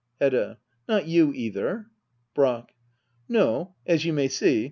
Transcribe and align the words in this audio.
Hedda. 0.19 0.57
Not 0.87 1.05
you, 1.07 1.31
either? 1.31 1.91
Brack. 2.33 2.73
No, 3.29 3.75
as 3.85 4.03
you 4.03 4.13
may 4.13 4.29
see. 4.29 4.59